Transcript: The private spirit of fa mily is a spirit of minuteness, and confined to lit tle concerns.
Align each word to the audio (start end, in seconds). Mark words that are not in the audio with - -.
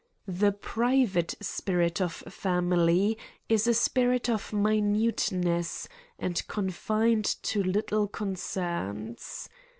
The 0.25 0.51
private 0.51 1.35
spirit 1.41 2.01
of 2.01 2.11
fa 2.27 2.59
mily 2.59 3.17
is 3.47 3.67
a 3.67 3.73
spirit 3.75 4.31
of 4.31 4.51
minuteness, 4.51 5.87
and 6.17 6.43
confined 6.47 7.25
to 7.43 7.61
lit 7.61 7.89
tle 7.89 8.07
concerns. 8.07 9.47